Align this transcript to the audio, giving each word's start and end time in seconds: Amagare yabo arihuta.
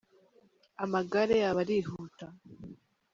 Amagare 0.83 1.35
yabo 1.43 1.59
arihuta. 1.63 2.25